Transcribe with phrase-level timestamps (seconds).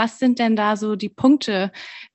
[0.00, 1.70] was sind denn da so die Punkte,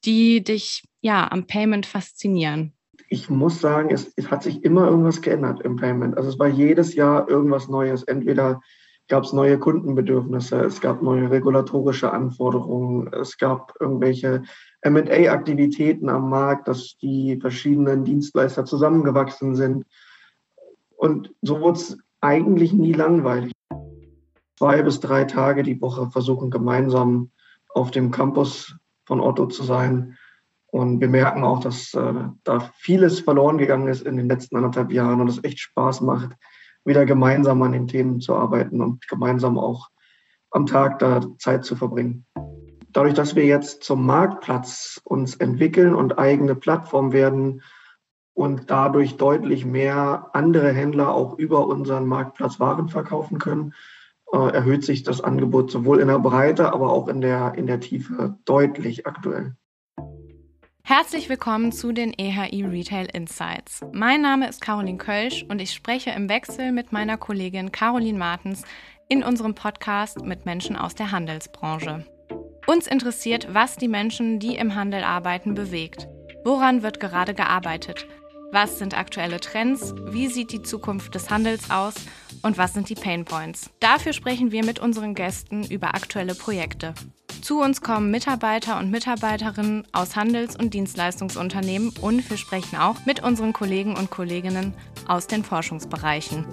[0.06, 2.74] die dich ja am Payment faszinieren?
[3.10, 6.18] Ich muss sagen, es, es hat sich immer irgendwas geändert im Payment.
[6.18, 8.02] Also es war jedes Jahr irgendwas Neues.
[8.02, 8.60] Entweder
[9.08, 14.42] gab es neue Kundenbedürfnisse, es gab neue regulatorische Anforderungen, es gab irgendwelche
[14.84, 19.86] MA-Aktivitäten am Markt, dass die verschiedenen Dienstleister zusammengewachsen sind.
[20.98, 23.52] Und so wurde es eigentlich nie langweilig.
[24.58, 27.30] Zwei bis drei Tage die Woche versuchen gemeinsam
[27.76, 30.18] auf dem Campus von Otto zu sein.
[30.68, 34.92] Und wir merken auch, dass äh, da vieles verloren gegangen ist in den letzten anderthalb
[34.92, 36.32] Jahren und es echt Spaß macht,
[36.84, 39.90] wieder gemeinsam an den Themen zu arbeiten und gemeinsam auch
[40.52, 42.26] am Tag da Zeit zu verbringen.
[42.92, 47.62] Dadurch, dass wir jetzt zum Marktplatz uns entwickeln und eigene Plattform werden
[48.34, 53.74] und dadurch deutlich mehr andere Händler auch über unseren Marktplatz Waren verkaufen können,
[54.32, 58.38] erhöht sich das Angebot sowohl in der Breite, aber auch in der, in der Tiefe
[58.46, 59.56] deutlich aktuell.
[60.84, 63.82] Herzlich willkommen zu den EHI Retail Insights.
[63.92, 68.64] Mein Name ist Caroline Kölsch und ich spreche im Wechsel mit meiner Kollegin Caroline Martens
[69.10, 72.06] in unserem Podcast mit Menschen aus der Handelsbranche.
[72.68, 76.08] Uns interessiert, was die Menschen, die im Handel arbeiten, bewegt.
[76.44, 78.08] Woran wird gerade gearbeitet?
[78.56, 79.94] Was sind aktuelle Trends?
[80.06, 81.96] Wie sieht die Zukunft des Handels aus?
[82.42, 83.70] Und was sind die Pain Points?
[83.82, 86.94] Dafür sprechen wir mit unseren Gästen über aktuelle Projekte.
[87.42, 93.22] Zu uns kommen Mitarbeiter und Mitarbeiterinnen aus Handels- und Dienstleistungsunternehmen und wir sprechen auch mit
[93.22, 94.74] unseren Kollegen und Kolleginnen
[95.06, 96.46] aus den Forschungsbereichen.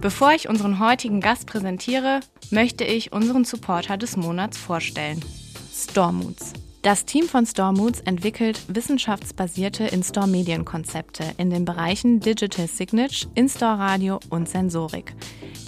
[0.00, 2.18] Bevor ich unseren heutigen Gast präsentiere,
[2.50, 5.24] möchte ich unseren Supporter des Monats vorstellen.
[5.72, 6.54] Stormoods.
[6.84, 15.14] Das Team von Stormoods entwickelt wissenschaftsbasierte In-Store-Medienkonzepte in den Bereichen Digital Signage, In-Store-Radio und Sensorik.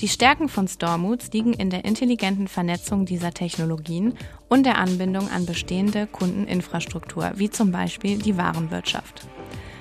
[0.03, 4.13] Die Stärken von Stormoods liegen in der intelligenten Vernetzung dieser Technologien
[4.51, 9.27] und der Anbindung an bestehende Kundeninfrastruktur, wie zum Beispiel die Warenwirtschaft.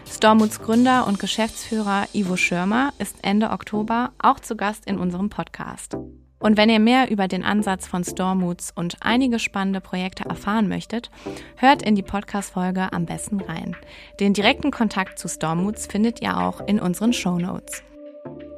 [0.10, 5.98] Stormoods Gründer und Geschäftsführer Ivo Schirmer ist Ende Oktober auch zu Gast in unserem Podcast.
[6.46, 11.10] Und wenn ihr mehr über den Ansatz von Stormoods und einige spannende Projekte erfahren möchtet,
[11.56, 13.76] hört in die Podcast-Folge am besten rein.
[14.20, 17.82] Den direkten Kontakt zu Stormoods findet ihr auch in unseren Show Notes.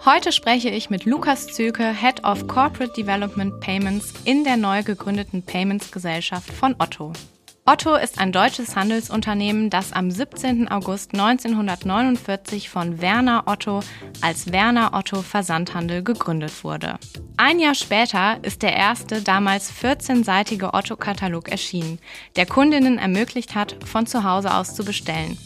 [0.04, 5.42] Heute spreche ich mit Lukas Zöke, Head of Corporate Development Payments in der neu gegründeten
[5.42, 7.14] Payments Gesellschaft von Otto.
[7.70, 10.70] Otto ist ein deutsches Handelsunternehmen, das am 17.
[10.70, 13.82] August 1949 von Werner Otto
[14.22, 16.96] als Werner Otto Versandhandel gegründet wurde.
[17.36, 22.00] Ein Jahr später ist der erste damals 14-seitige Otto-Katalog erschienen,
[22.38, 25.38] der Kundinnen ermöglicht hat, von zu Hause aus zu bestellen.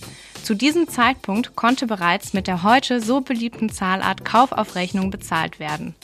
[0.44, 5.60] Zu diesem Zeitpunkt konnte bereits mit der heute so beliebten Zahlart Kauf auf Rechnung bezahlt
[5.60, 5.96] werden.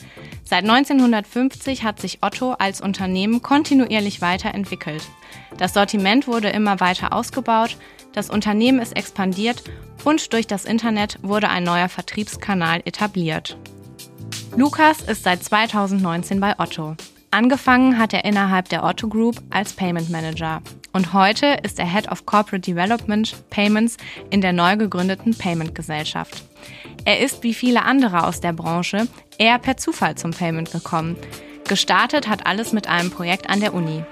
[0.44, 5.02] Seit 1950 hat sich Otto als Unternehmen kontinuierlich weiterentwickelt.
[5.58, 7.76] Das Sortiment wurde immer weiter ausgebaut,
[8.12, 9.64] das Unternehmen ist expandiert
[10.04, 13.58] und durch das Internet wurde ein neuer Vertriebskanal etabliert.
[14.56, 16.96] Lukas ist seit 2019 bei Otto.
[17.30, 20.62] Angefangen hat er innerhalb der Otto Group als Payment Manager
[20.94, 23.98] und heute ist er Head of Corporate Development Payments
[24.30, 26.42] in der neu gegründeten Payment Gesellschaft.
[27.04, 31.16] Er ist wie viele andere aus der Branche eher per Zufall zum Payment gekommen.
[31.68, 34.04] Gestartet hat alles mit einem Projekt an der Uni.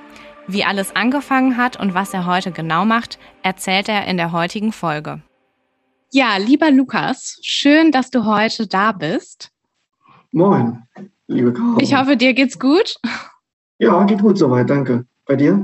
[0.46, 4.72] Wie alles angefangen hat und was er heute genau macht, erzählt er in der heutigen
[4.72, 5.22] Folge.
[6.12, 9.50] Ja, lieber Lukas, schön, dass du heute da bist.
[10.32, 10.82] Moin
[11.28, 11.78] liebe Caro.
[11.80, 12.96] Ich hoffe, dir geht's gut.
[13.78, 15.06] Ja, geht gut soweit, danke.
[15.26, 15.62] Bei dir?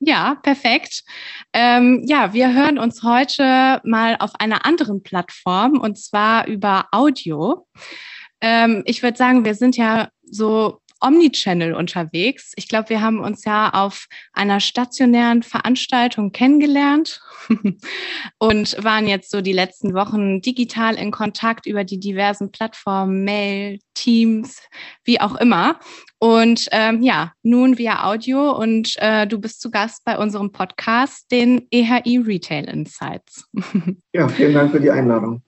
[0.00, 1.04] Ja, perfekt.
[1.52, 7.66] Ähm, ja, wir hören uns heute mal auf einer anderen Plattform und zwar über Audio.
[8.40, 12.52] Ähm, ich würde sagen, wir sind ja so Omnichannel unterwegs.
[12.56, 17.20] Ich glaube, wir haben uns ja auf einer stationären Veranstaltung kennengelernt
[18.38, 23.78] und waren jetzt so die letzten Wochen digital in Kontakt über die diversen Plattformen, Mail,
[23.94, 24.60] Teams,
[25.04, 25.78] wie auch immer.
[26.18, 31.30] Und ähm, ja, nun via Audio und äh, du bist zu Gast bei unserem Podcast,
[31.30, 33.48] den EHI Retail Insights.
[34.12, 35.42] ja, vielen Dank für die Einladung.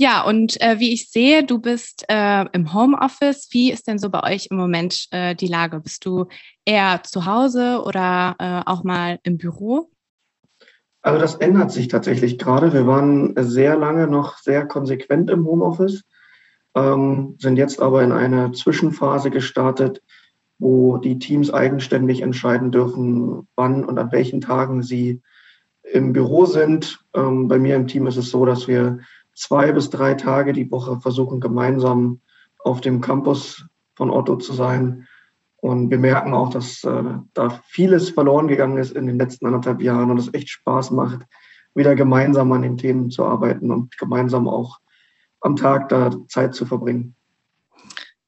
[0.00, 3.48] Ja, und äh, wie ich sehe, du bist äh, im Homeoffice.
[3.50, 5.80] Wie ist denn so bei euch im Moment äh, die Lage?
[5.80, 6.26] Bist du
[6.64, 9.90] eher zu Hause oder äh, auch mal im Büro?
[11.02, 12.72] Also das ändert sich tatsächlich gerade.
[12.72, 16.04] Wir waren sehr lange noch sehr konsequent im Homeoffice,
[16.76, 20.00] ähm, sind jetzt aber in eine Zwischenphase gestartet,
[20.60, 25.22] wo die Teams eigenständig entscheiden dürfen, wann und an welchen Tagen sie
[25.82, 27.00] im Büro sind.
[27.14, 29.00] Ähm, bei mir im Team ist es so, dass wir
[29.38, 32.20] zwei bis drei Tage die Woche versuchen, gemeinsam
[32.58, 35.06] auf dem Campus von Otto zu sein
[35.60, 37.02] Und wir merken auch, dass äh,
[37.34, 41.20] da vieles verloren gegangen ist in den letzten anderthalb Jahren und es echt Spaß macht,
[41.74, 44.78] wieder gemeinsam an den Themen zu arbeiten und gemeinsam auch
[45.40, 47.16] am Tag da Zeit zu verbringen.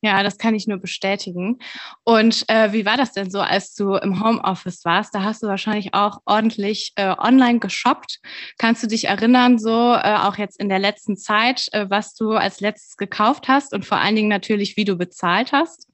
[0.02, 1.58] Ja, das kann ich nur bestätigen.
[2.04, 5.14] Und äh, wie war das denn so, als du im Homeoffice warst?
[5.14, 8.20] Da hast du wahrscheinlich auch ordentlich äh, online geshoppt.
[8.56, 12.30] Kannst du dich erinnern, so äh, auch jetzt in der letzten Zeit, äh, was du
[12.30, 15.86] als letztes gekauft hast und vor allen Dingen natürlich, wie du bezahlt hast?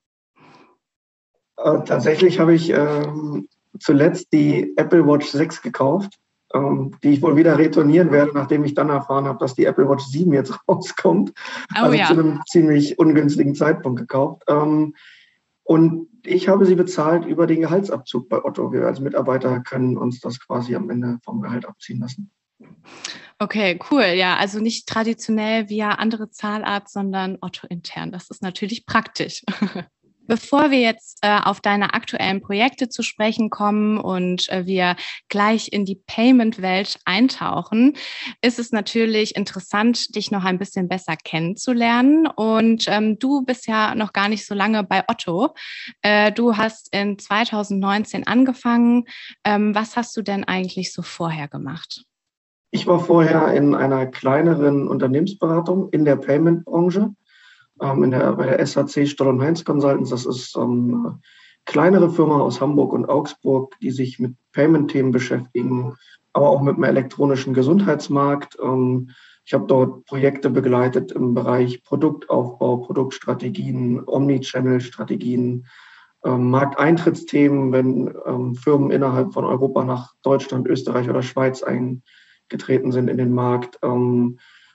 [1.56, 3.49] Äh, tatsächlich habe ich ähm,
[3.81, 6.17] zuletzt die Apple Watch 6 gekauft
[6.54, 10.04] die ich wohl wieder retournieren werde, nachdem ich dann erfahren habe, dass die Apple Watch
[10.06, 11.32] 7 jetzt rauskommt.
[11.75, 12.06] Oh, also ja.
[12.06, 14.44] zu einem ziemlich ungünstigen Zeitpunkt gekauft.
[14.48, 14.94] Ähm,
[15.64, 18.72] und ich habe sie bezahlt über den Gehaltsabzug bei Otto.
[18.72, 22.31] Wir als Mitarbeiter können uns das quasi am Ende vom Gehalt abziehen lassen.
[23.40, 24.04] Okay, cool.
[24.14, 28.12] Ja, also nicht traditionell via andere Zahlart, sondern Otto intern.
[28.12, 29.42] Das ist natürlich praktisch.
[30.26, 34.96] Bevor wir jetzt äh, auf deine aktuellen Projekte zu sprechen kommen und äh, wir
[35.28, 37.94] gleich in die Payment-Welt eintauchen,
[38.43, 42.26] ist es natürlich interessant, dich noch ein bisschen besser kennenzulernen.
[42.26, 45.55] Und ähm, du bist ja noch gar nicht so lange bei Otto.
[46.02, 49.05] Äh, du hast in 2019 angefangen.
[49.44, 52.05] Ähm, was hast du denn eigentlich so vorher gemacht?
[52.73, 57.14] Ich war vorher in einer kleineren Unternehmensberatung in der Payment-Branche
[57.81, 60.11] ähm, in der, bei der SHC Stoll und Heinz Consultants.
[60.11, 61.20] Das ist ähm, eine
[61.64, 65.94] kleinere Firma aus Hamburg und Augsburg, die sich mit Payment-Themen beschäftigen,
[66.32, 68.56] aber auch mit dem elektronischen Gesundheitsmarkt.
[68.62, 69.11] Ähm,
[69.44, 75.67] ich habe dort Projekte begleitet im Bereich Produktaufbau, Produktstrategien, Omnichannel-Strategien,
[76.25, 83.19] ähm, Markteintrittsthemen, wenn Firmen innerhalb von Europa nach Deutschland, Österreich oder Schweiz eingetreten sind in
[83.19, 83.78] den Markt.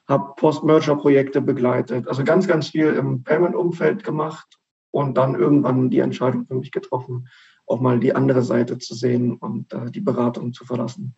[0.07, 4.57] Habe Post-Merger-Projekte begleitet, also ganz, ganz viel im Payment-Umfeld gemacht
[4.91, 7.27] und dann irgendwann die Entscheidung für mich getroffen,
[7.65, 11.15] auch mal die andere Seite zu sehen und äh, die Beratung zu verlassen.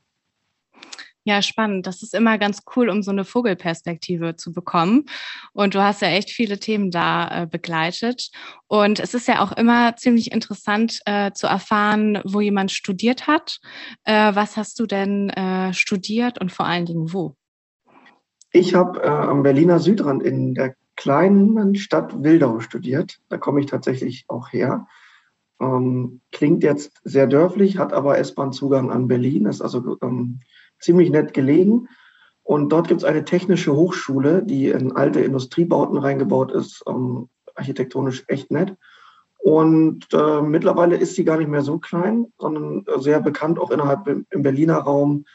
[1.25, 1.87] Ja, spannend.
[1.87, 5.05] Das ist immer ganz cool, um so eine Vogelperspektive zu bekommen.
[5.53, 8.29] Und du hast ja echt viele Themen da äh, begleitet.
[8.67, 13.59] Und es ist ja auch immer ziemlich interessant äh, zu erfahren, wo jemand studiert hat.
[14.03, 17.37] Äh, was hast du denn äh, studiert und vor allen Dingen wo?
[18.55, 23.19] Ich habe äh, am Berliner Südrand in der kleinen Stadt Wildau studiert.
[23.29, 24.85] Da komme ich tatsächlich auch her.
[25.59, 30.39] Ähm, klingt jetzt sehr dörflich, hat aber S-Bahn-Zugang an Berlin, ist also ähm,
[30.79, 31.87] ziemlich nett gelegen.
[32.43, 38.23] Und dort gibt es eine technische Hochschule, die in alte Industriebauten reingebaut ist, ähm, architektonisch
[38.27, 38.77] echt nett.
[39.39, 44.07] Und äh, mittlerweile ist sie gar nicht mehr so klein, sondern sehr bekannt auch innerhalb
[44.07, 45.25] im Berliner Raum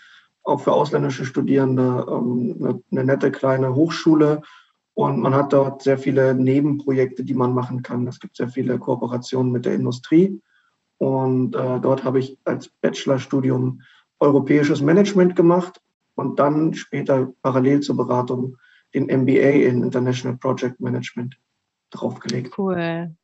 [0.49, 4.43] auch für ausländische Studierende ähm, eine, nette kleine Hochschule.
[4.95, 8.07] Und man hat dort sehr viele Nebenprojekte, die man machen kann.
[8.07, 10.41] Es gibt sehr viele Kooperationen mit der Industrie.
[10.97, 13.83] Und äh, dort habe ich als Bachelorstudium
[14.19, 15.81] europäisches Management gemacht
[16.17, 18.57] und dann später parallel zur Beratung
[18.95, 21.39] den MBA in International Project Management
[21.91, 22.59] draufgelegt.
[22.59, 23.15] Cool.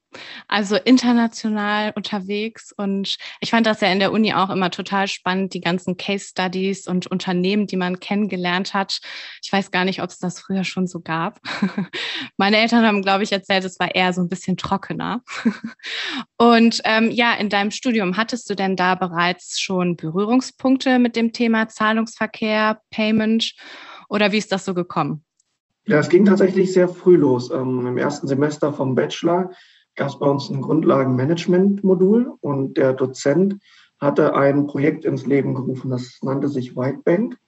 [0.48, 5.54] Also international unterwegs und ich fand das ja in der Uni auch immer total spannend,
[5.54, 9.00] die ganzen Case Studies und Unternehmen, die man kennengelernt hat.
[9.42, 11.40] Ich weiß gar nicht, ob es das früher schon so gab.
[12.36, 15.22] Meine Eltern haben, glaube ich, erzählt, es war eher so ein bisschen trockener.
[16.36, 21.32] und ähm, ja, in deinem Studium hattest du denn da bereits schon Berührungspunkte mit dem
[21.32, 23.54] Thema Zahlungsverkehr, Payment
[24.08, 25.24] oder wie ist das so gekommen?
[25.86, 27.50] Ja, es ging tatsächlich sehr früh los.
[27.50, 29.50] Ähm, Im ersten Semester vom Bachelor
[29.96, 33.58] gab es bei uns ein Grundlagenmanagement-Modul und der Dozent
[34.00, 37.38] hatte ein Projekt ins Leben gerufen, das nannte sich Whitebank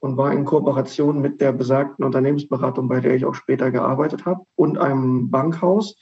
[0.00, 4.42] und war in Kooperation mit der besagten Unternehmensberatung, bei der ich auch später gearbeitet habe,
[4.56, 5.96] und einem Bankhaus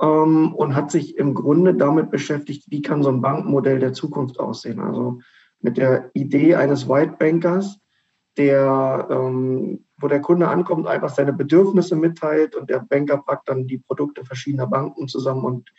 [0.00, 4.38] ähm, und hat sich im Grunde damit beschäftigt, wie kann so ein Bankmodell der Zukunft
[4.38, 4.78] aussehen.
[4.80, 5.20] Also
[5.60, 7.80] mit der Idee eines Whitebankers,
[8.36, 13.66] der ähm, wo der Kunde ankommt, einfach seine Bedürfnisse mitteilt und der Banker packt dann
[13.66, 15.72] die Produkte verschiedener Banken zusammen und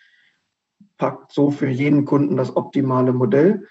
[0.97, 3.67] packt so für jeden Kunden das optimale Modell.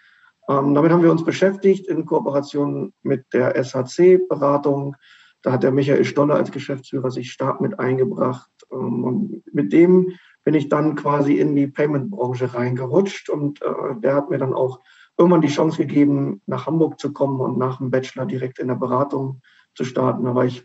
[0.48, 4.96] Ähm, damit haben wir uns beschäftigt in Kooperation mit der SHC-Beratung.
[5.42, 8.50] Da hat der Michael Stoller als Geschäftsführer sich stark mit eingebracht.
[8.70, 10.12] Ähm, und mit dem
[10.44, 13.66] bin ich dann quasi in die Payment-Branche reingerutscht und äh,
[13.98, 14.80] der hat mir dann auch
[15.18, 18.76] irgendwann die Chance gegeben, nach Hamburg zu kommen und nach dem Bachelor direkt in der
[18.76, 19.40] Beratung
[19.76, 20.24] zu starten.
[20.24, 20.64] Da war ich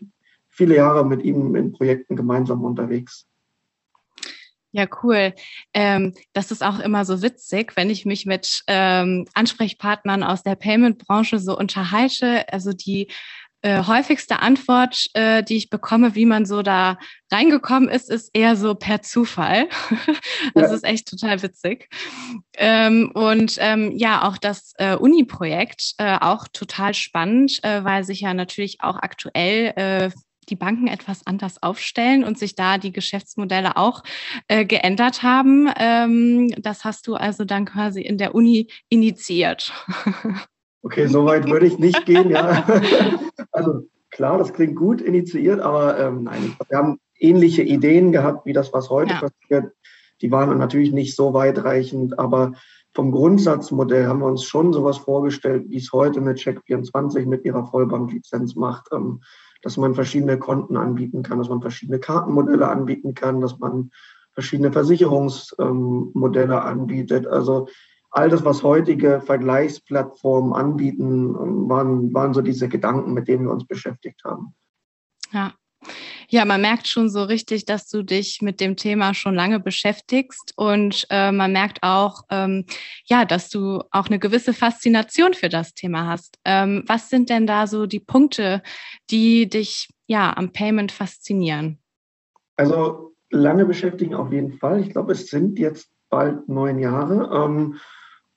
[0.50, 3.27] viele Jahre mit ihm in Projekten gemeinsam unterwegs.
[4.74, 5.34] Ja, cool.
[5.74, 10.56] Ähm, das ist auch immer so witzig, wenn ich mich mit ähm, Ansprechpartnern aus der
[10.56, 12.51] Payment-Branche so unterhalte.
[12.51, 13.12] Also die
[13.62, 16.98] äh, häufigste Antwort, äh, die ich bekomme, wie man so da
[17.32, 19.68] reingekommen ist, ist eher so per Zufall.
[20.53, 20.75] das ja.
[20.75, 21.89] ist echt total witzig.
[22.58, 28.22] Ähm, und ähm, ja, auch das äh, Uni-Projekt, äh, auch total spannend, äh, weil sich
[28.22, 30.12] ja natürlich auch aktuell äh,
[30.50, 34.03] die Banken etwas anders aufstellen und sich da die Geschäftsmodelle auch
[34.48, 35.70] äh, geändert haben.
[35.77, 39.72] Ähm, das hast du also dann quasi in der Uni initiiert.
[40.83, 42.65] Okay, so weit würde ich nicht gehen, ja.
[43.51, 48.53] Also klar, das klingt gut initiiert, aber ähm, nein, wir haben ähnliche Ideen gehabt, wie
[48.53, 49.19] das, was heute ja.
[49.19, 49.73] passiert.
[50.21, 52.53] Die waren natürlich nicht so weitreichend, aber
[52.93, 57.65] vom Grundsatzmodell haben wir uns schon sowas vorgestellt, wie es heute eine Check24 mit ihrer
[57.65, 58.88] Vollbanklizenz macht.
[58.91, 59.21] Ähm,
[59.61, 63.91] dass man verschiedene Konten anbieten kann, dass man verschiedene Kartenmodelle anbieten kann, dass man
[64.33, 67.27] verschiedene Versicherungsmodelle ähm, anbietet.
[67.27, 67.67] Also
[68.12, 71.34] all das, was heutige Vergleichsplattformen anbieten,
[71.70, 74.53] waren, waren so diese Gedanken, mit denen wir uns beschäftigt haben.
[75.32, 75.53] Ja,
[76.30, 80.53] ja, man merkt schon so richtig, dass du dich mit dem Thema schon lange beschäftigst
[80.56, 82.65] und äh, man merkt auch, ähm,
[83.06, 86.38] ja, dass du auch eine gewisse Faszination für das Thema hast.
[86.46, 88.62] Ähm, was sind denn da so die Punkte,
[89.10, 91.80] die dich ja am Payment faszinieren?
[92.56, 94.82] Also lange beschäftigen auf jeden Fall.
[94.82, 97.30] Ich glaube, es sind jetzt bald neun Jahre.
[97.34, 97.77] Ähm,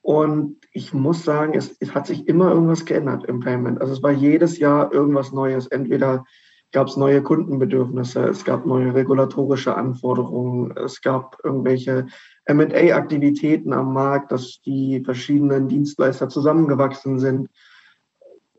[0.05, 3.81] und ich muss sagen, es, es, hat sich immer irgendwas geändert im Payment.
[3.81, 5.65] Also es war jedes Jahr irgendwas Neues.
[5.65, 6.25] Entweder
[6.71, 12.05] gab es neue Kundenbedürfnisse, es gab neue regulatorische Anforderungen, es gab irgendwelche
[12.47, 17.49] MA-Aktivitäten am Markt, dass die verschiedenen Dienstleister zusammengewachsen sind.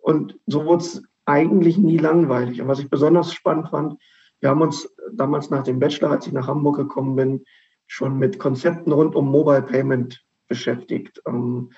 [0.00, 2.60] Und so wurde es eigentlich nie langweilig.
[2.60, 4.02] Und was ich besonders spannend fand,
[4.40, 7.44] wir haben uns damals nach dem Bachelor, als ich nach Hamburg gekommen bin,
[7.86, 11.22] schon mit Konzepten rund um Mobile Payment beschäftigt.
[11.26, 11.70] Ähm,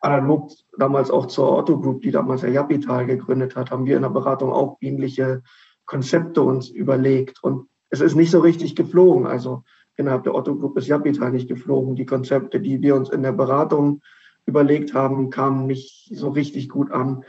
[0.00, 4.02] analog damals auch zur Otto Group, die damals Herr Japital gegründet hat, haben wir in
[4.02, 5.42] der Beratung auch ähnliche
[5.86, 7.42] Konzepte uns überlegt.
[7.42, 9.26] Und es ist nicht so richtig geflogen.
[9.26, 9.64] Also
[9.96, 11.96] innerhalb der Otto Group ist Japital nicht geflogen.
[11.96, 14.02] Die Konzepte, die wir uns in der Beratung
[14.46, 17.24] überlegt haben, kamen nicht so richtig gut an.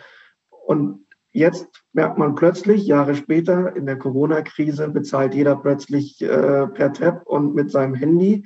[0.50, 6.94] Und jetzt merkt man plötzlich, Jahre später, in der Corona-Krise bezahlt jeder plötzlich äh, per
[6.94, 8.46] Tab und mit seinem Handy.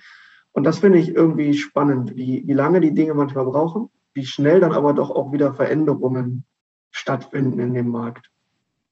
[0.51, 4.59] Und das finde ich irgendwie spannend, wie, wie lange die Dinge manchmal brauchen, wie schnell
[4.59, 6.45] dann aber doch auch wieder Veränderungen
[6.91, 8.29] stattfinden in dem Markt.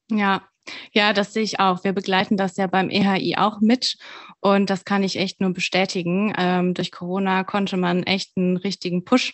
[0.10, 0.44] Ja,
[0.92, 1.84] ja, das sehe ich auch.
[1.84, 3.98] Wir begleiten das ja beim EHI auch mit
[4.40, 6.34] und das kann ich echt nur bestätigen.
[6.38, 9.34] Ähm, durch Corona konnte man echt einen richtigen Push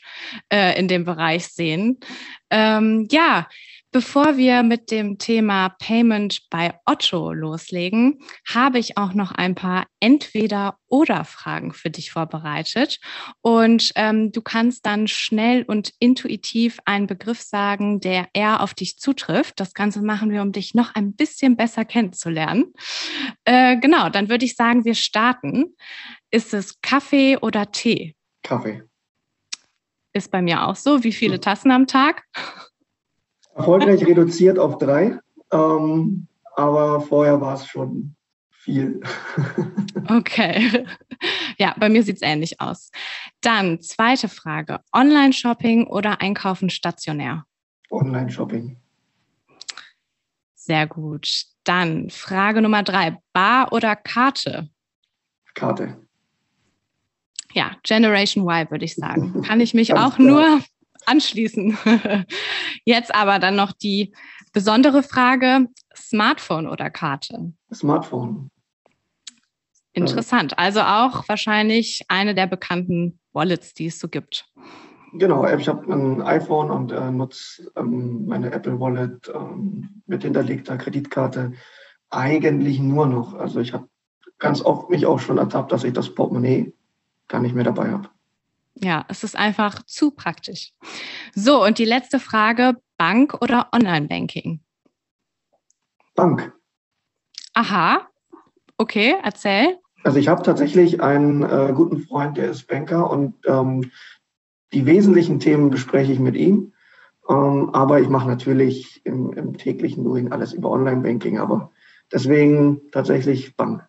[0.49, 1.99] äh, in dem Bereich sehen.
[2.49, 3.47] Ähm, ja,
[3.93, 8.17] Bevor wir mit dem Thema Payment bei Otto loslegen,
[8.51, 12.99] habe ich auch noch ein paar Entweder-Oder-Fragen für dich vorbereitet.
[13.41, 18.97] Und ähm, du kannst dann schnell und intuitiv einen Begriff sagen, der eher auf dich
[18.97, 19.59] zutrifft.
[19.59, 22.73] Das Ganze machen wir, um dich noch ein bisschen besser kennenzulernen.
[23.45, 25.75] Äh, genau, dann würde ich sagen, wir starten.
[26.31, 28.15] Ist es Kaffee oder Tee?
[28.41, 28.81] Kaffee.
[30.13, 31.03] Ist bei mir auch so.
[31.03, 32.23] Wie viele Tassen am Tag?
[33.55, 35.19] Erfolgreich reduziert auf drei,
[35.51, 38.15] ähm, aber vorher war es schon
[38.49, 39.01] viel.
[40.09, 40.85] okay.
[41.57, 42.91] Ja, bei mir sieht es ähnlich aus.
[43.41, 47.45] Dann zweite Frage: Online-Shopping oder Einkaufen stationär?
[47.91, 48.77] Online-Shopping.
[50.55, 51.45] Sehr gut.
[51.63, 54.69] Dann Frage Nummer drei: Bar oder Karte?
[55.53, 55.97] Karte.
[57.53, 59.41] Ja, Generation Y würde ich sagen.
[59.45, 60.27] Kann ich mich auch klar.
[60.27, 60.61] nur
[61.07, 61.77] anschließen.
[62.85, 64.13] Jetzt aber dann noch die
[64.51, 67.53] besondere Frage, Smartphone oder Karte?
[67.73, 68.49] Smartphone.
[69.93, 70.57] Interessant.
[70.57, 74.45] Also auch wahrscheinlich eine der bekannten Wallets, die es so gibt.
[75.13, 80.77] Genau, ich habe ein iPhone und äh, nutze ähm, meine Apple Wallet ähm, mit hinterlegter
[80.77, 81.53] Kreditkarte
[82.09, 83.35] eigentlich nur noch.
[83.35, 83.87] Also ich habe
[84.39, 86.73] ganz oft mich auch schon ertappt, dass ich das Portemonnaie
[87.27, 88.09] gar nicht mehr dabei habe.
[88.75, 90.73] Ja, es ist einfach zu praktisch.
[91.35, 94.61] So, und die letzte Frage, Bank oder Online-Banking?
[96.15, 96.53] Bank.
[97.53, 98.07] Aha,
[98.77, 99.77] okay, erzähl.
[100.03, 103.91] Also ich habe tatsächlich einen äh, guten Freund, der ist Banker und ähm,
[104.73, 106.73] die wesentlichen Themen bespreche ich mit ihm.
[107.29, 111.71] Ähm, aber ich mache natürlich im, im täglichen Doing alles über Online-Banking, aber
[112.11, 113.87] deswegen tatsächlich Bank.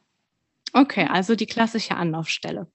[0.72, 2.68] Okay, also die klassische Anlaufstelle.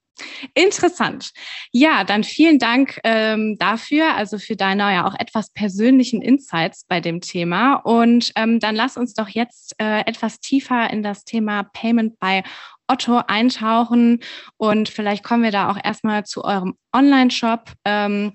[0.53, 1.31] Interessant.
[1.71, 7.01] Ja, dann vielen Dank ähm, dafür, also für deine ja auch etwas persönlichen Insights bei
[7.01, 7.75] dem Thema.
[7.75, 12.43] Und ähm, dann lass uns doch jetzt äh, etwas tiefer in das Thema Payment bei
[12.89, 14.19] Otto eintauchen
[14.57, 17.71] und vielleicht kommen wir da auch erstmal zu eurem Online-Shop.
[17.85, 18.33] Ähm,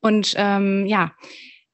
[0.00, 1.12] und ähm, ja,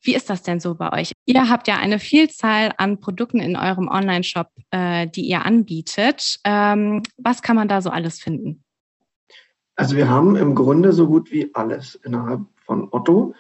[0.03, 1.13] wie ist das denn so bei euch?
[1.27, 6.39] Ihr habt ja eine Vielzahl an Produkten in eurem Online-Shop, äh, die ihr anbietet.
[6.45, 8.65] Ähm, was kann man da so alles finden?
[9.81, 13.33] Also wir haben im Grunde so gut wie alles innerhalb von Otto.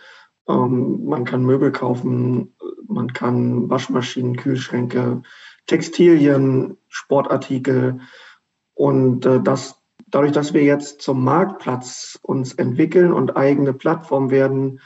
[0.48, 2.56] Ähm, man kann Möbel kaufen,
[2.88, 5.20] man kann Waschmaschinen, Kühlschränke,
[5.66, 8.00] Textilien, Sportartikel
[8.72, 14.80] und äh, das dadurch, dass wir jetzt zum Marktplatz uns entwickeln und eigene Plattform werden,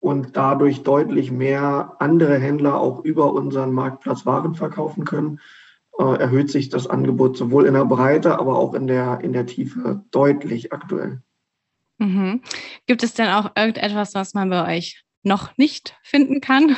[0.00, 5.40] und dadurch deutlich mehr andere Händler auch über unseren Marktplatz Waren verkaufen können,
[5.98, 10.04] erhöht sich das Angebot sowohl in der Breite, aber auch in der, in der Tiefe
[10.10, 11.22] deutlich aktuell.
[11.98, 12.40] Mhm.
[12.86, 16.76] Gibt es denn auch irgendetwas, was man bei euch noch nicht finden kann?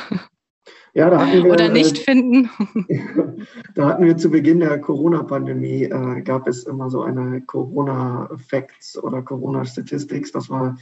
[0.93, 2.49] Ja, da hatten wir, Oder nicht äh, finden.
[3.73, 9.21] Da hatten wir zu Beginn der Corona-Pandemie, äh, gab es immer so eine Corona-Facts oder
[9.21, 10.31] Corona-Statistics.
[10.33, 10.77] Das war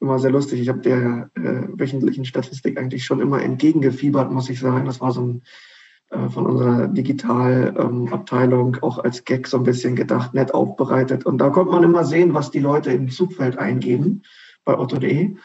[0.00, 0.60] immer sehr lustig.
[0.60, 4.84] Ich habe der äh, wöchentlichen Statistik eigentlich schon immer entgegengefiebert, muss ich sagen.
[4.84, 5.75] Das war so ein äh,
[6.08, 11.26] von unserer Digitalabteilung ähm, auch als Gag so ein bisschen gedacht, nett aufbereitet.
[11.26, 14.22] Und da konnte man immer sehen, was die Leute im Zugfeld eingeben
[14.64, 15.36] bei otto.de.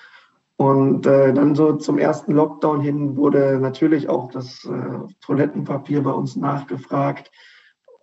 [0.58, 6.12] Und äh, dann so zum ersten Lockdown hin wurde natürlich auch das äh, Toilettenpapier bei
[6.12, 7.32] uns nachgefragt,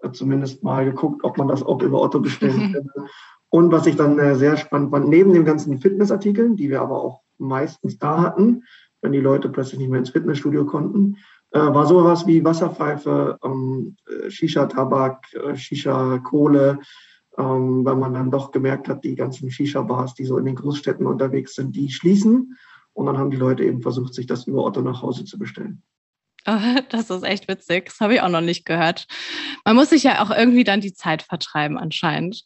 [0.03, 3.07] äh, zumindest mal geguckt, ob man das auch über Otto bestellen kann.
[3.51, 7.01] Und was ich dann äh, sehr spannend fand, neben den ganzen Fitnessartikeln, die wir aber
[7.01, 8.65] auch meistens da hatten,
[9.01, 11.19] wenn die Leute plötzlich nicht mehr ins Fitnessstudio konnten,
[11.51, 16.79] äh, war sowas wie Wasserpfeife, ähm, äh, Shisha-Tabak, äh, Shisha-Kohle,
[17.39, 21.07] ähm, weil man dann doch gemerkt hat, die ganzen Shisha-Bars, die so in den Großstädten
[21.07, 22.57] unterwegs sind, die schließen.
[22.93, 25.83] Und dann haben die Leute eben versucht, sich das über Otto nach Hause zu bestellen.
[26.91, 27.87] Das ist echt witzig.
[27.87, 29.07] Das habe ich auch noch nicht gehört.
[29.65, 32.45] Man muss sich ja auch irgendwie dann die Zeit vertreiben anscheinend.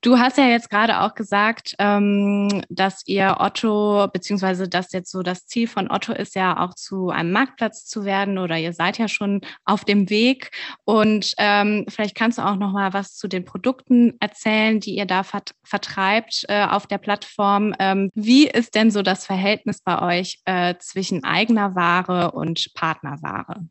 [0.00, 5.22] Du hast ja jetzt gerade auch gesagt, ähm, dass ihr Otto, beziehungsweise dass jetzt so
[5.22, 8.98] das Ziel von Otto ist ja auch zu einem Marktplatz zu werden oder ihr seid
[8.98, 10.50] ja schon auf dem Weg.
[10.84, 15.06] Und ähm, vielleicht kannst du auch noch mal was zu den Produkten erzählen, die ihr
[15.06, 17.74] da vert vertreibt äh, auf der Plattform.
[17.78, 23.27] Ähm, wie ist denn so das Verhältnis bei euch äh, zwischen eigener Ware und Partnerware?
[23.28, 23.68] Ware?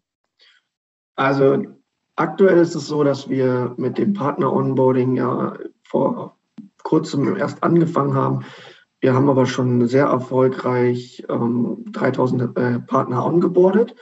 [1.15, 1.65] Also
[2.15, 6.37] aktuell ist es so, dass wir mit dem Partner-Onboarding ja vor
[6.83, 8.45] kurzem erst angefangen haben.
[8.99, 13.95] Wir haben aber schon sehr erfolgreich ähm, 3000 äh, Partner ongeboardet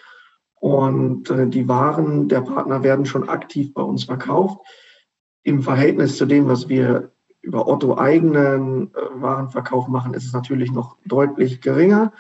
[0.55, 4.59] und äh, die Waren der Partner werden schon aktiv bei uns verkauft.
[5.43, 10.71] Im Verhältnis zu dem, was wir über Otto eigenen äh, Warenverkauf machen, ist es natürlich
[10.71, 12.13] noch deutlich geringer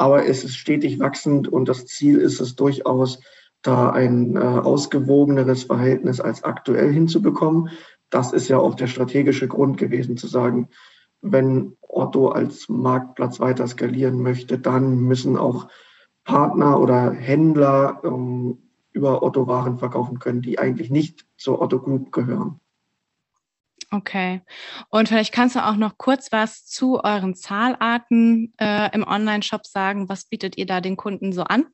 [0.00, 3.20] aber es ist stetig wachsend und das Ziel ist es durchaus,
[3.60, 7.68] da ein äh, ausgewogeneres Verhältnis als aktuell hinzubekommen.
[8.08, 10.70] Das ist ja auch der strategische Grund gewesen, zu sagen,
[11.20, 15.68] wenn Otto als Marktplatz weiter skalieren möchte, dann müssen auch
[16.24, 18.56] Partner oder Händler ähm,
[18.92, 22.58] über Otto Waren verkaufen können, die eigentlich nicht zur Otto Group gehören.
[23.92, 24.42] Okay.
[24.88, 30.08] Und vielleicht kannst du auch noch kurz was zu euren Zahlarten äh, im Online-Shop sagen.
[30.08, 31.66] Was bietet ihr da den Kunden so an?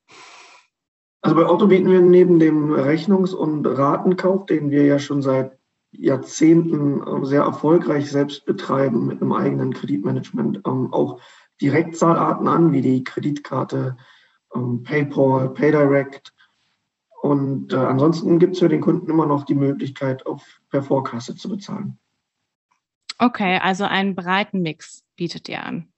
[1.20, 5.58] Also bei Otto bieten wir neben dem Rechnungs- und Ratenkauf, den wir ja schon seit
[5.90, 11.20] Jahrzehnten äh, sehr erfolgreich selbst betreiben mit einem eigenen Kreditmanagement, ähm, auch
[11.60, 13.96] Direktzahlarten an, wie die Kreditkarte,
[14.54, 16.32] ähm, PayPal, PayDirect.
[17.22, 21.34] Und äh, ansonsten gibt es für den Kunden immer noch die Möglichkeit, auf per Vorkasse
[21.34, 21.98] zu bezahlen.
[23.18, 25.88] Okay, also einen breiten Mix bietet ihr an.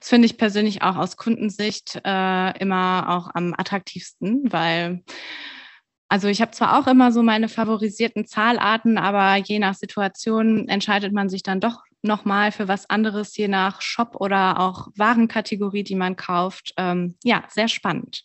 [0.00, 5.02] Das finde ich persönlich auch aus Kundensicht äh, immer auch am attraktivsten, weil
[6.08, 11.12] also ich habe zwar auch immer so meine favorisierten Zahlarten, aber je nach Situation entscheidet
[11.12, 15.94] man sich dann doch nochmal für was anderes, je nach Shop oder auch Warenkategorie, die
[15.94, 16.74] man kauft.
[16.76, 18.22] Ähm, ja, sehr spannend.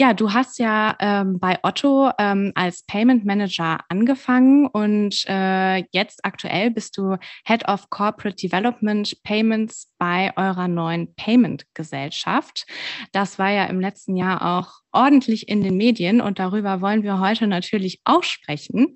[0.00, 6.24] Ja, du hast ja ähm, bei Otto ähm, als Payment Manager angefangen und äh, jetzt
[6.24, 12.64] aktuell bist du Head of Corporate Development Payments bei eurer neuen Payment-Gesellschaft.
[13.12, 17.20] Das war ja im letzten Jahr auch ordentlich in den Medien und darüber wollen wir
[17.20, 18.94] heute natürlich auch sprechen.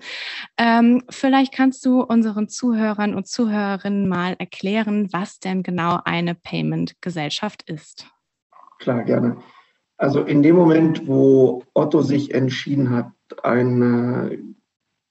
[0.57, 7.69] Ähm, vielleicht kannst du unseren Zuhörern und Zuhörerinnen mal erklären, was denn genau eine Payment-Gesellschaft
[7.69, 8.07] ist.
[8.79, 9.43] Klar, gerne.
[10.05, 13.11] Also in dem Moment, wo Otto sich entschieden hat,
[13.43, 14.38] eine,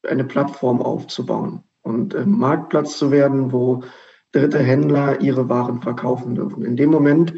[0.07, 3.81] eine Plattform aufzubauen und Marktplatz zu werden, wo
[4.33, 6.63] dritte Händler ihre Waren verkaufen dürfen.
[6.63, 7.33] In dem Moment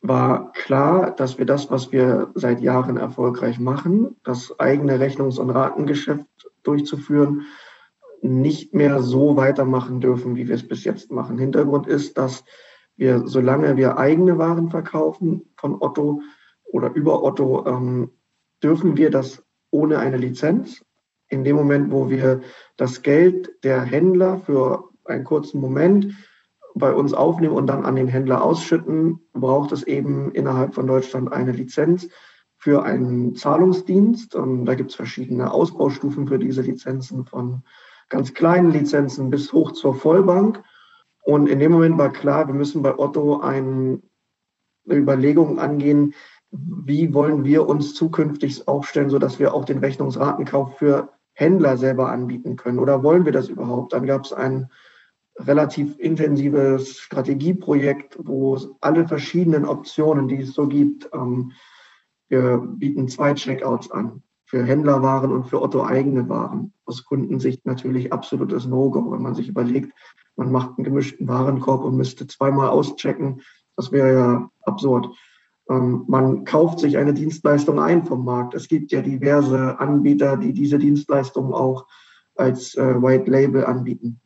[0.00, 5.50] war klar, dass wir das, was wir seit Jahren erfolgreich machen, das eigene Rechnungs- und
[5.50, 6.26] Ratengeschäft
[6.64, 7.42] durchzuführen,
[8.20, 11.38] nicht mehr so weitermachen dürfen, wie wir es bis jetzt machen.
[11.38, 12.42] Hintergrund ist, dass
[12.96, 16.20] wir, solange wir eigene Waren verkaufen von Otto,
[16.66, 18.10] oder über Otto ähm,
[18.62, 20.84] dürfen wir das ohne eine Lizenz.
[21.28, 22.40] In dem Moment, wo wir
[22.76, 26.14] das Geld der Händler für einen kurzen Moment
[26.74, 31.32] bei uns aufnehmen und dann an den Händler ausschütten, braucht es eben innerhalb von Deutschland
[31.32, 32.08] eine Lizenz
[32.58, 34.34] für einen Zahlungsdienst.
[34.34, 37.62] Und da gibt es verschiedene Ausbaustufen für diese Lizenzen von
[38.08, 40.62] ganz kleinen Lizenzen bis hoch zur Vollbank.
[41.22, 44.00] Und in dem Moment war klar, wir müssen bei Otto eine
[44.88, 46.14] Überlegung angehen,
[46.50, 52.56] wie wollen wir uns zukünftig aufstellen, sodass wir auch den Rechnungsratenkauf für Händler selber anbieten
[52.56, 52.78] können?
[52.78, 53.92] Oder wollen wir das überhaupt?
[53.92, 54.70] Dann gab es ein
[55.38, 61.52] relativ intensives Strategieprojekt, wo alle verschiedenen Optionen, die es so gibt, ähm,
[62.28, 66.72] wir bieten zwei Checkouts an für Händlerwaren und für Otto eigene Waren.
[66.84, 69.92] Aus Kundensicht natürlich absolutes No-Go, wenn man sich überlegt,
[70.36, 73.42] man macht einen gemischten Warenkorb und müsste zweimal auschecken.
[73.76, 75.08] Das wäre ja absurd.
[75.68, 78.54] Ähm, man kauft sich eine Dienstleistung ein vom Markt.
[78.54, 81.86] Es gibt ja diverse Anbieter, die diese Dienstleistung auch
[82.36, 84.20] als äh, White Label anbieten.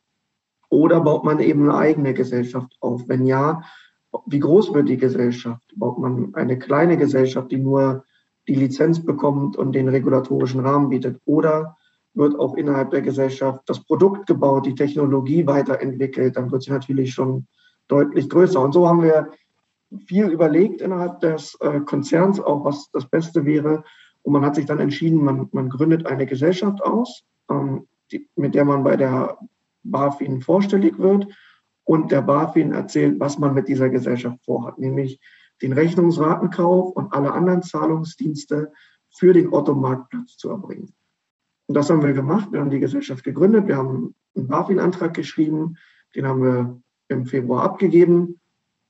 [0.69, 3.09] Oder baut man eben eine eigene Gesellschaft auf?
[3.09, 3.63] Wenn ja,
[4.27, 5.73] wie groß wird die Gesellschaft?
[5.77, 8.05] Baut man eine kleine Gesellschaft, die nur
[8.47, 11.21] die Lizenz bekommt und den regulatorischen Rahmen bietet?
[11.25, 11.77] Oder
[12.15, 16.37] wird auch innerhalb der Gesellschaft das Produkt gebaut, die Technologie weiterentwickelt?
[16.37, 17.47] Dann wird sie natürlich schon
[17.89, 18.61] deutlich größer.
[18.61, 19.31] Und so haben wir
[20.07, 23.85] viel überlegt innerhalb des äh, Konzerns, auch was das Beste wäre.
[24.23, 28.55] Und man hat sich dann entschieden, man, man gründet eine Gesellschaft aus, ähm, die, mit
[28.55, 29.39] der man bei der
[29.83, 31.27] BaFin vorstellig wird.
[31.85, 35.21] Und der BaFin erzählt, was man mit dieser Gesellschaft vorhat, nämlich
[35.63, 38.73] den Rechnungsratenkauf und alle anderen Zahlungsdienste
[39.11, 40.95] für den Otto-Marktplatz zu erbringen.
[41.67, 42.53] Und das haben wir gemacht.
[42.53, 43.67] Wir haben die Gesellschaft gegründet.
[43.67, 45.77] Wir haben einen BaFin-Antrag geschrieben.
[46.15, 48.40] Den haben wir im Februar abgegeben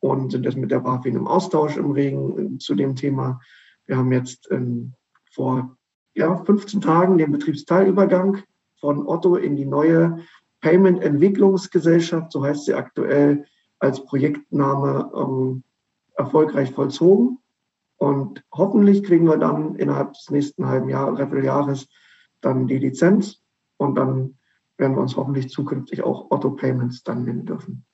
[0.01, 3.41] und sind jetzt mit der BaFin im Austausch im Regen zu dem Thema.
[3.87, 4.95] Wir haben jetzt ähm,
[5.33, 5.77] vor
[6.15, 8.39] ja, 15 Tagen den Betriebsteilübergang
[8.81, 10.19] von Otto in die neue
[10.61, 13.45] Payment Entwicklungsgesellschaft, so heißt sie aktuell,
[13.79, 15.63] als Projektname ähm,
[16.17, 17.39] erfolgreich vollzogen.
[17.97, 21.89] Und hoffentlich kriegen wir dann innerhalb des nächsten halben Jahr, Jahres
[22.41, 23.43] dann die Lizenz
[23.77, 24.39] und dann
[24.79, 27.85] werden wir uns hoffentlich zukünftig auch Otto Payments dann nennen dürfen.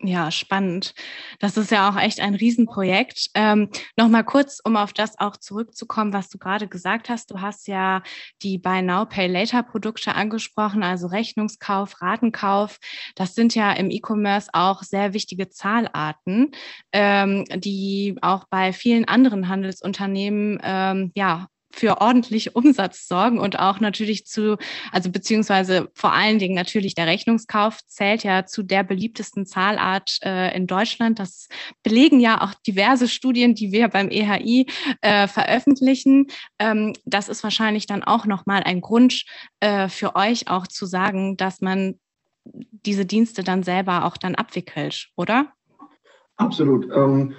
[0.00, 0.94] Ja, spannend.
[1.40, 3.30] Das ist ja auch echt ein Riesenprojekt.
[3.34, 7.30] Ähm, Nochmal kurz, um auf das auch zurückzukommen, was du gerade gesagt hast.
[7.30, 8.02] Du hast ja
[8.42, 12.78] die Buy Now, Pay Later Produkte angesprochen, also Rechnungskauf, Ratenkauf.
[13.14, 16.50] Das sind ja im E-Commerce auch sehr wichtige Zahlarten,
[16.92, 23.80] ähm, die auch bei vielen anderen Handelsunternehmen ähm, ja für ordentlich Umsatz sorgen und auch
[23.80, 24.56] natürlich zu,
[24.92, 30.56] also beziehungsweise vor allen Dingen natürlich der Rechnungskauf zählt ja zu der beliebtesten Zahlart äh,
[30.56, 31.18] in Deutschland.
[31.18, 31.48] Das
[31.82, 34.66] belegen ja auch diverse Studien, die wir beim EHI
[35.02, 36.28] äh, veröffentlichen.
[36.58, 39.24] Ähm, das ist wahrscheinlich dann auch nochmal ein Grund
[39.60, 41.98] äh, für euch auch zu sagen, dass man
[42.44, 45.52] diese Dienste dann selber auch dann abwickelt, oder?
[46.36, 46.86] Absolut.
[46.94, 47.34] Ähm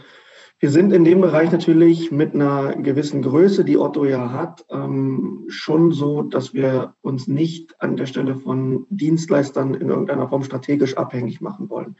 [0.59, 5.45] wir sind in dem Bereich natürlich mit einer gewissen Größe, die Otto ja hat, ähm,
[5.49, 10.97] schon so, dass wir uns nicht an der Stelle von Dienstleistern in irgendeiner Form strategisch
[10.97, 11.95] abhängig machen wollen.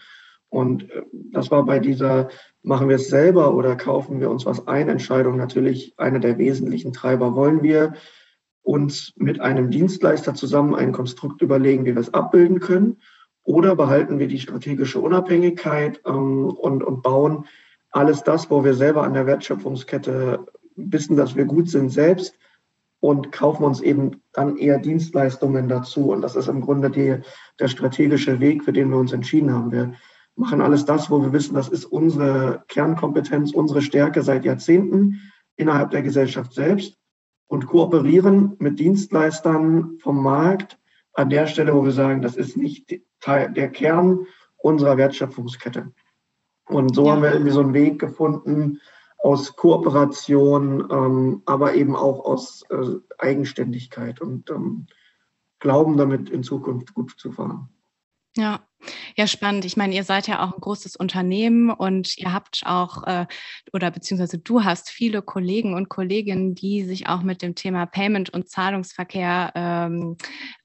[0.49, 2.29] Und äh, das war bei dieser,
[2.63, 6.93] machen wir es selber oder kaufen wir uns was ein, Entscheidung natürlich eine der wesentlichen
[6.93, 7.35] Treiber.
[7.35, 7.93] Wollen wir
[8.63, 12.97] uns mit einem Dienstleister zusammen ein Konstrukt überlegen, wie wir es abbilden können?
[13.43, 17.45] Oder behalten wir die strategische Unabhängigkeit ähm, und, und bauen
[17.97, 22.38] alles das, wo wir selber an der Wertschöpfungskette wissen, dass wir gut sind selbst
[22.99, 26.12] und kaufen uns eben dann eher Dienstleistungen dazu.
[26.12, 27.17] Und das ist im Grunde die,
[27.60, 29.71] der strategische Weg, für den wir uns entschieden haben.
[29.71, 29.93] Wir
[30.36, 35.19] machen alles das, wo wir wissen, das ist unsere Kernkompetenz, unsere Stärke seit Jahrzehnten
[35.55, 36.95] innerhalb der Gesellschaft selbst
[37.47, 40.77] und kooperieren mit Dienstleistern vom Markt
[41.13, 45.91] an der Stelle, wo wir sagen, das ist nicht Teil, der Kern unserer Wertschöpfungskette.
[46.67, 47.13] Und so ja.
[47.13, 48.80] haben wir irgendwie so einen Weg gefunden
[49.17, 54.88] aus Kooperation, ähm, aber eben auch aus äh, Eigenständigkeit und ähm,
[55.60, 57.69] glauben damit in Zukunft gut zu fahren.
[58.36, 58.60] Ja,
[59.15, 59.65] ja, spannend.
[59.65, 63.25] Ich meine, ihr seid ja auch ein großes Unternehmen und ihr habt auch, äh,
[63.73, 68.30] oder beziehungsweise du hast viele Kollegen und Kolleginnen, die sich auch mit dem Thema Payment
[68.30, 70.17] und Zahlungsverkehr ähm,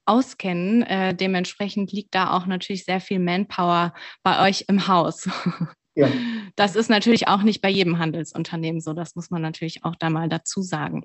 [0.05, 0.83] auskennen.
[0.83, 5.29] Äh, dementsprechend liegt da auch natürlich sehr viel Manpower bei euch im Haus.
[5.95, 6.09] Ja.
[6.57, 8.95] Das ist natürlich auch nicht bei jedem Handelsunternehmen so.
[8.95, 11.05] Das muss man natürlich auch da mal dazu sagen.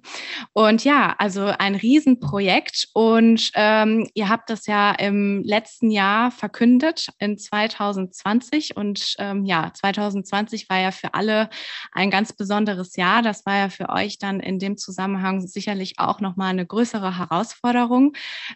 [0.53, 2.89] Und ja, also ein Riesenprojekt.
[2.93, 8.77] Und ähm, ihr habt das ja im letzten Jahr verkündet, in 2020.
[8.77, 11.49] Und ähm, ja, 2020 war ja für alle
[11.91, 13.21] ein ganz besonderes Jahr.
[13.21, 18.13] Das war ja für euch dann in dem Zusammenhang sicherlich auch nochmal eine größere Herausforderung.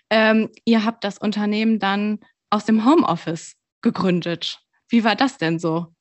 [0.10, 4.60] Ähm, ihr habt das Unternehmen dann aus dem Homeoffice gegründet.
[4.90, 5.94] Wie war das denn so?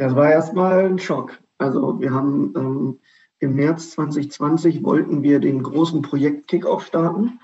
[0.00, 1.38] Ja, es war erstmal ein Schock.
[1.58, 3.00] Also wir haben ähm,
[3.38, 7.38] im März 2020 wollten wir den großen Projekt Kickoff starten.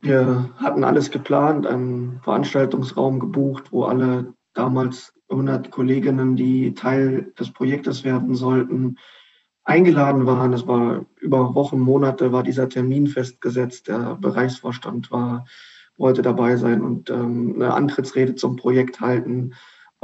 [0.00, 7.52] Wir hatten alles geplant, einen Veranstaltungsraum gebucht, wo alle damals 100 Kolleginnen, die Teil des
[7.52, 8.96] Projektes werden sollten,
[9.62, 10.52] eingeladen waren.
[10.54, 13.86] Es war über Wochen, Monate war dieser Termin festgesetzt.
[13.86, 15.46] Der Bereichsvorstand war,
[15.96, 19.52] wollte dabei sein und ähm, eine Antrittsrede zum Projekt halten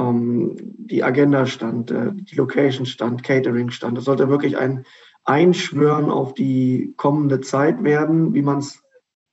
[0.03, 3.99] die Agenda stand, äh, die Location stand, Catering stand.
[3.99, 4.85] Es sollte wirklich ein
[5.25, 8.83] Einschwören auf die kommende Zeit werden, wie man es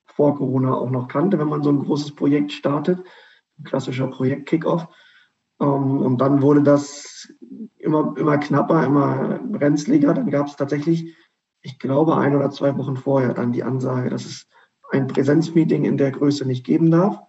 [0.06, 2.98] vor Corona auch noch kannte, wenn man so ein großes Projekt startet.
[3.58, 4.88] Ein klassischer Projekt-Kickoff.
[5.60, 7.32] Ähm, und dann wurde das
[7.78, 10.14] immer, immer knapper, immer brenzliger.
[10.14, 11.16] Dann gab es tatsächlich,
[11.62, 14.46] ich glaube, ein oder zwei Wochen vorher dann die Ansage, dass es
[14.90, 17.20] ein Präsenzmeeting in der Größe nicht geben darf.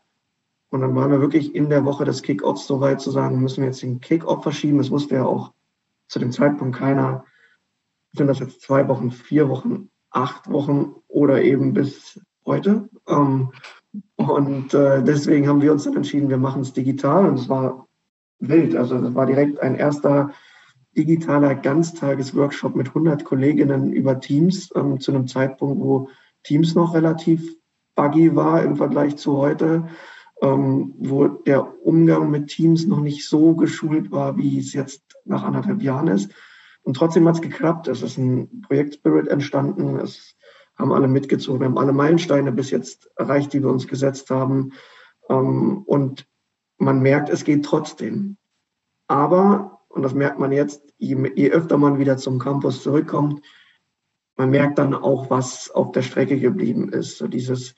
[0.70, 3.62] Und dann waren wir wirklich in der Woche des Kickoffs so weit zu sagen, müssen
[3.62, 4.78] wir jetzt den Kickoff verschieben.
[4.78, 5.52] Das wusste ja auch
[6.08, 7.26] zu dem Zeitpunkt keiner.
[8.14, 12.88] Sind das jetzt zwei Wochen, vier Wochen, acht Wochen oder eben bis heute?
[13.08, 13.52] Ähm,
[14.16, 17.28] und äh, deswegen haben wir uns dann entschieden, wir machen es digital.
[17.28, 17.88] Und es war
[18.40, 18.76] wild.
[18.76, 20.32] Also das war direkt ein erster
[20.96, 26.10] digitaler Ganztagesworkshop mit 100 Kolleginnen über Teams ähm, zu einem Zeitpunkt, wo
[26.44, 27.56] Teams noch relativ
[27.96, 29.88] buggy war im Vergleich zu heute
[30.42, 35.44] ähm, wo der Umgang mit Teams noch nicht so geschult war, wie es jetzt nach
[35.44, 36.32] anderthalb Jahren ist.
[36.82, 37.88] Und trotzdem hat es geklappt.
[37.88, 39.98] Es ist ein Projektspirit entstanden.
[39.98, 40.36] Es
[40.76, 41.60] haben alle mitgezogen.
[41.60, 44.72] Wir haben alle Meilensteine bis jetzt erreicht, die wir uns gesetzt haben.
[45.30, 46.26] Ähm, und
[46.78, 48.38] man merkt, es geht trotzdem.
[49.08, 53.42] Aber, und das merkt man jetzt, je, je öfter man wieder zum Campus zurückkommt,
[54.38, 57.18] man merkt dann auch, was auf der Strecke geblieben ist.
[57.18, 57.76] So dieses,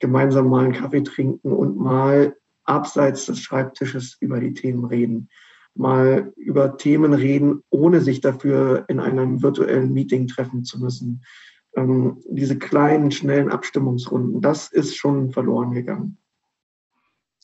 [0.00, 5.28] gemeinsam mal einen Kaffee trinken und mal abseits des Schreibtisches über die Themen reden.
[5.74, 11.22] Mal über Themen reden, ohne sich dafür in einem virtuellen Meeting treffen zu müssen.
[11.76, 16.18] Ähm, diese kleinen, schnellen Abstimmungsrunden, das ist schon verloren gegangen.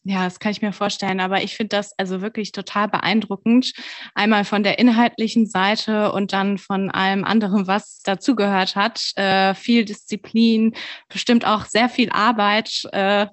[0.08, 1.18] Ja, das kann ich mir vorstellen.
[1.18, 3.72] Aber ich finde das also wirklich total beeindruckend.
[4.14, 9.00] Einmal von der inhaltlichen Seite und dann von allem anderen, was dazugehört hat.
[9.16, 10.76] Äh, viel Disziplin,
[11.08, 13.26] bestimmt auch sehr viel Arbeit äh,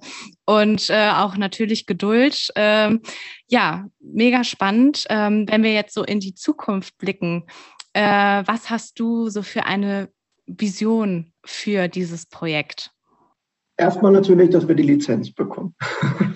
[0.46, 2.52] und äh, auch natürlich Geduld.
[2.56, 3.04] Ähm,
[3.48, 5.06] ja, mega spannend.
[5.10, 7.46] Ähm, wenn wir jetzt so in die Zukunft blicken,
[7.94, 8.02] äh,
[8.48, 10.10] was hast du so für eine
[10.48, 12.93] Vision für dieses Projekt?
[13.78, 15.76] Erstmal natürlich, dass wir die Lizenz bekommen.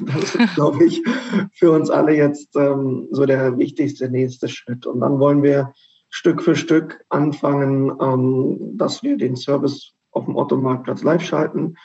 [0.07, 1.03] Das ist, glaube ich,
[1.51, 4.85] für uns alle jetzt ähm, so der wichtigste nächste Schritt.
[4.85, 5.73] Und dann wollen wir
[6.09, 11.75] Stück für Stück anfangen, ähm, dass wir den Service auf dem Otto-Marktplatz live schalten,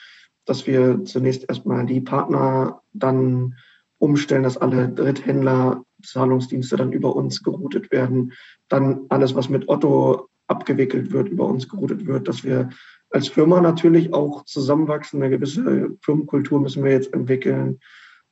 [0.44, 3.56] dass wir zunächst erstmal die Partner dann
[3.98, 8.32] umstellen, dass alle Dritthändler Zahlungsdienste dann über uns geroutet werden,
[8.68, 12.70] dann alles, was mit Otto abgewickelt wird, über uns geroutet wird, dass wir
[13.12, 15.22] als Firma natürlich auch zusammenwachsen.
[15.22, 17.80] Eine gewisse Firmenkultur müssen wir jetzt entwickeln.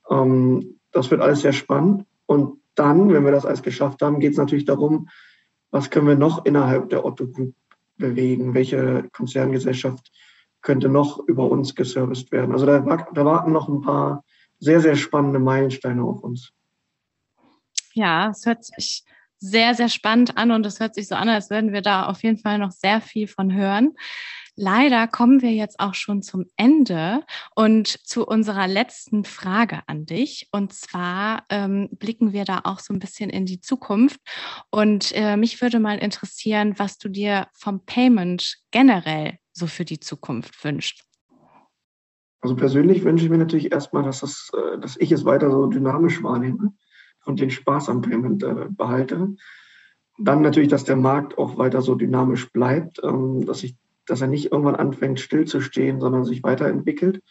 [0.09, 2.07] Ähm, das wird alles sehr spannend.
[2.27, 5.09] Und dann, wenn wir das alles geschafft haben, geht es natürlich darum,
[5.71, 7.55] was können wir noch innerhalb der Otto Group
[7.97, 8.55] bewegen?
[8.55, 10.11] Welche Konzerngesellschaft
[10.62, 12.53] könnte noch über uns geserviced werden?
[12.53, 14.25] Also da, da warten noch ein paar
[14.59, 16.53] sehr, sehr spannende Meilensteine auf uns.
[17.93, 19.05] Ja, es hört sich
[19.38, 22.23] sehr, sehr spannend an und es hört sich so an, als würden wir da auf
[22.23, 23.95] jeden Fall noch sehr viel von hören.
[24.57, 27.23] Leider kommen wir jetzt auch schon zum Ende
[27.55, 30.49] und zu unserer letzten Frage an dich.
[30.53, 34.21] Und zwar ähm, blicken wir da auch so ein bisschen in die Zukunft.
[34.71, 40.01] Und äh, mich würde mal interessieren, was du dir vom Payment generell so für die
[40.01, 41.05] Zukunft wünschst.
[42.41, 45.67] Also persönlich wünsche ich mir natürlich erstmal, dass, das, äh, dass ich es weiter so
[45.67, 46.73] dynamisch wahrnehme
[47.25, 49.35] und den Spaß am Payment äh, behalte.
[50.19, 53.77] Dann natürlich, dass der Markt auch weiter so dynamisch bleibt, ähm, dass ich
[54.11, 57.23] dass er nicht irgendwann anfängt stillzustehen, sondern sich weiterentwickelt.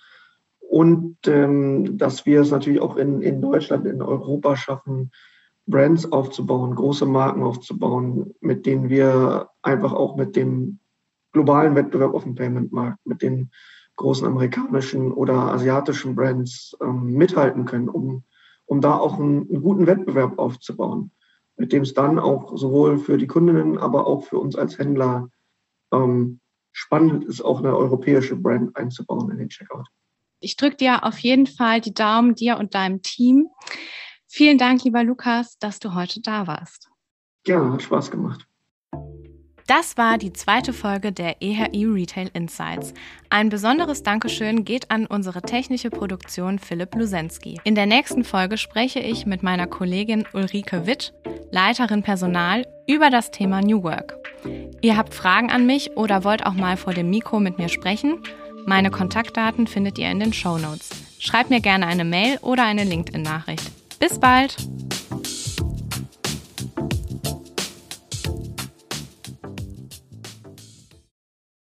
[0.60, 5.12] Und ähm, dass wir es natürlich auch in, in Deutschland, in Europa schaffen,
[5.66, 10.80] Brands aufzubauen, große Marken aufzubauen, mit denen wir einfach auch mit dem
[11.32, 13.52] globalen Wettbewerb auf dem Payment-Markt, mit den
[13.96, 18.24] großen amerikanischen oder asiatischen Brands ähm, mithalten können, um,
[18.66, 21.12] um da auch einen, einen guten Wettbewerb aufzubauen,
[21.58, 25.30] mit dem es dann auch sowohl für die Kundinnen, aber auch für uns als Händler
[25.92, 26.40] ähm,
[26.72, 29.88] spannend ist, auch eine europäische Brand einzubauen in den Checkout.
[30.40, 33.48] Ich drücke dir auf jeden Fall die Daumen, dir und deinem Team.
[34.28, 36.90] Vielen Dank, lieber Lukas, dass du heute da warst.
[37.44, 38.49] Gerne, hat Spaß gemacht.
[39.70, 42.92] Das war die zweite Folge der EHI Retail Insights.
[43.30, 47.60] Ein besonderes Dankeschön geht an unsere technische Produktion Philipp Lusensky.
[47.66, 51.14] In der nächsten Folge spreche ich mit meiner Kollegin Ulrike Witt,
[51.52, 54.16] Leiterin Personal, über das Thema New Work.
[54.82, 58.24] Ihr habt Fragen an mich oder wollt auch mal vor dem Mikro mit mir sprechen?
[58.66, 60.90] Meine Kontaktdaten findet ihr in den Show Notes.
[61.20, 63.70] Schreibt mir gerne eine Mail oder eine LinkedIn-Nachricht.
[64.00, 64.56] Bis bald!